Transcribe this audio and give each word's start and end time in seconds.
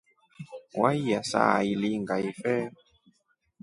Waiya 0.81 1.19
saailinga 1.31 2.15
ife. 2.29 2.57